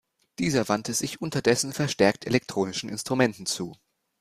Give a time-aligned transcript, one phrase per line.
[0.39, 3.75] Dieser wandte sich unterdessen verstärkt elektronischen Instrumenten zu.